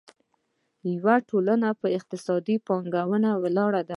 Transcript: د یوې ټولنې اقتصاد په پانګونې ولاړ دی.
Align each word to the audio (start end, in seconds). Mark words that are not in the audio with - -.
د 0.81 0.83
یوې 0.95 1.17
ټولنې 1.29 1.67
اقتصاد 1.97 2.45
په 2.53 2.61
پانګونې 2.67 3.31
ولاړ 3.43 3.71
دی. 3.87 3.89